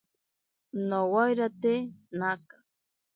[0.87, 1.75] Nowairate
[2.17, 2.55] naka.